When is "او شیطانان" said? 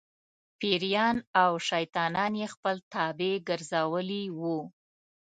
1.41-2.33